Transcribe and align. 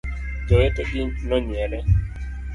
Jowete 0.47 0.83
gi 0.89 1.03
nonyiere. 1.27 1.79